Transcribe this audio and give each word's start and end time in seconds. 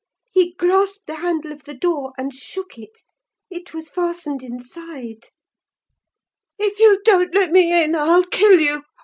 He 0.31 0.55
grasped 0.55 1.05
the 1.05 1.17
handle 1.17 1.51
of 1.51 1.65
the 1.65 1.75
door, 1.75 2.11
and 2.17 2.33
shook 2.33 2.75
it: 2.75 3.03
it 3.51 3.71
was 3.71 3.91
fastened 3.91 4.41
inside. 4.41 5.25
"'If 6.57 6.79
you 6.79 7.03
don't 7.05 7.35
let 7.35 7.51
me 7.51 7.83
in, 7.83 7.93
I'll 7.93 8.25
kill 8.25 8.59
you! 8.59 8.81